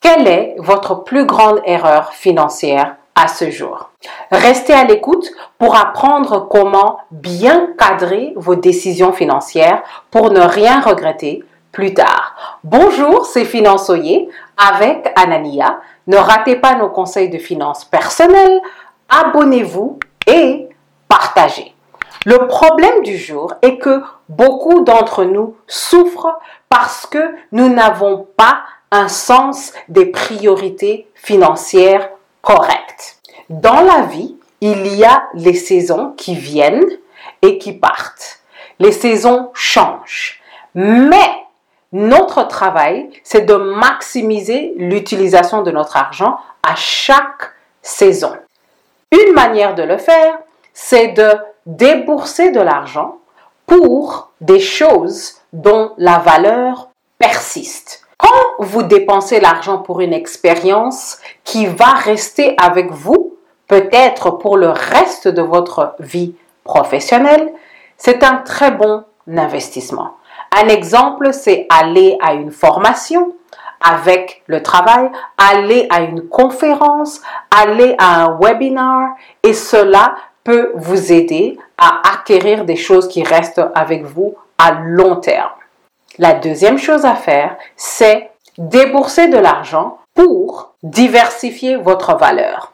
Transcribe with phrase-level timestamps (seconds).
[0.00, 3.90] Quelle est votre plus grande erreur financière à ce jour?
[4.32, 11.44] Restez à l'écoute pour apprendre comment bien cadrer vos décisions financières pour ne rien regretter
[11.70, 12.58] plus tard.
[12.64, 15.80] Bonjour, c'est Finançoyer avec Anania.
[16.06, 18.58] Ne ratez pas nos conseils de finances personnelles.
[19.10, 20.70] Abonnez-vous et
[21.08, 21.74] partagez.
[22.24, 26.38] Le problème du jour est que beaucoup d'entre nous souffrent
[26.70, 32.10] parce que nous n'avons pas un sens des priorités financières
[32.42, 33.18] correctes.
[33.48, 36.88] Dans la vie, il y a les saisons qui viennent
[37.42, 38.40] et qui partent.
[38.78, 40.40] Les saisons changent.
[40.74, 41.30] Mais
[41.92, 47.52] notre travail, c'est de maximiser l'utilisation de notre argent à chaque
[47.82, 48.32] saison.
[49.12, 50.38] Une manière de le faire,
[50.72, 51.32] c'est de
[51.66, 53.18] débourser de l'argent
[53.66, 58.06] pour des choses dont la valeur persiste.
[58.20, 64.68] Quand vous dépensez l'argent pour une expérience qui va rester avec vous, peut-être pour le
[64.68, 67.52] reste de votre vie professionnelle,
[67.96, 70.16] c'est un très bon investissement.
[70.52, 73.34] Un exemple, c'est aller à une formation
[73.80, 81.12] avec le travail, aller à une conférence, aller à un webinar et cela peut vous
[81.12, 85.50] aider à acquérir des choses qui restent avec vous à long terme.
[86.18, 92.72] La deuxième chose à faire, c'est débourser de l'argent pour diversifier votre valeur.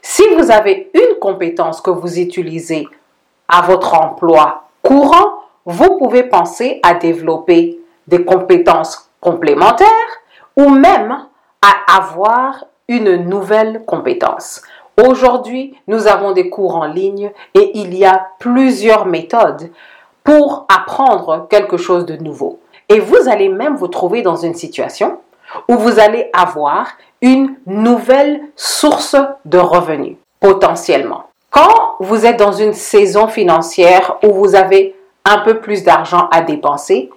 [0.00, 2.88] Si vous avez une compétence que vous utilisez
[3.46, 9.88] à votre emploi courant, vous pouvez penser à développer des compétences complémentaires
[10.56, 11.26] ou même
[11.60, 14.62] à avoir une nouvelle compétence.
[15.06, 19.70] Aujourd'hui, nous avons des cours en ligne et il y a plusieurs méthodes
[20.24, 22.60] pour apprendre quelque chose de nouveau.
[22.88, 25.18] Et vous allez même vous trouver dans une situation
[25.68, 26.88] où vous allez avoir
[27.20, 31.24] une nouvelle source de revenus, potentiellement.
[31.50, 36.42] Quand vous êtes dans une saison financière où vous avez un peu plus d'argent à
[36.42, 37.10] dépenser,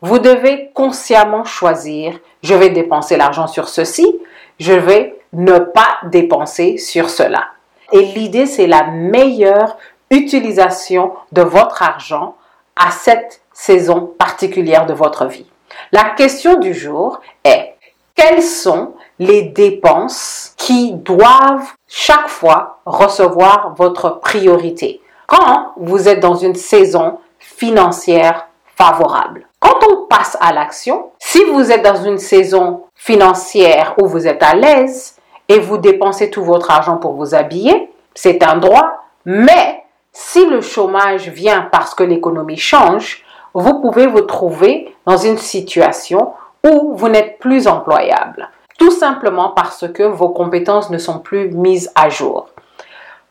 [0.00, 4.20] vous devez consciemment choisir, je vais dépenser l'argent sur ceci,
[4.58, 7.44] je vais ne pas dépenser sur cela.
[7.92, 9.76] Et l'idée, c'est la meilleure
[10.10, 12.36] utilisation de votre argent
[12.76, 15.46] à cette saison particulière de votre vie.
[15.92, 17.74] La question du jour est,
[18.14, 26.34] quelles sont les dépenses qui doivent chaque fois recevoir votre priorité quand vous êtes dans
[26.34, 29.46] une saison financière favorable?
[29.60, 34.42] Quand on passe à l'action, si vous êtes dans une saison financière où vous êtes
[34.42, 35.16] à l'aise
[35.48, 40.60] et vous dépensez tout votre argent pour vous habiller, c'est un droit, mais si le
[40.60, 43.24] chômage vient parce que l'économie change,
[43.54, 46.32] vous pouvez vous trouver dans une situation
[46.64, 48.48] où vous n'êtes plus employable,
[48.78, 52.48] tout simplement parce que vos compétences ne sont plus mises à jour.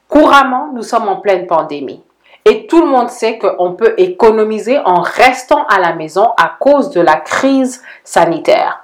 [0.08, 2.04] Couramment, nous sommes en pleine pandémie.
[2.44, 6.90] Et tout le monde sait qu'on peut économiser en restant à la maison à cause
[6.90, 8.84] de la crise sanitaire.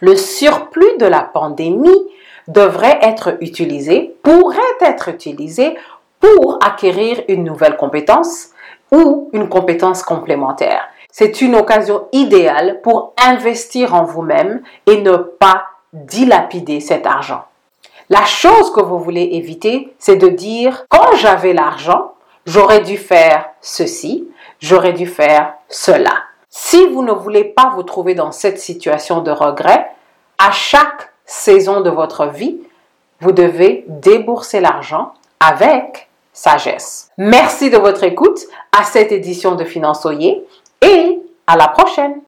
[0.00, 2.08] Le surplus de la pandémie
[2.48, 5.76] devrait être utilisé, pourrait être utilisé
[6.18, 8.48] pour acquérir une nouvelle compétence
[8.92, 10.82] ou une compétence complémentaire.
[11.10, 17.44] C'est une occasion idéale pour investir en vous-même et ne pas dilapider cet argent.
[18.08, 22.12] La chose que vous voulez éviter, c'est de dire, quand j'avais l'argent,
[22.46, 24.28] j'aurais dû faire ceci,
[24.60, 26.22] j'aurais dû faire cela.
[26.50, 29.86] Si vous ne voulez pas vous trouver dans cette situation de regret,
[30.38, 32.58] à chaque saison de votre vie,
[33.20, 37.10] vous devez débourser l'argent avec sagesse.
[37.18, 38.40] Merci de votre écoute
[38.78, 40.44] à cette édition de Finançoyer
[40.80, 42.20] et à la prochaine.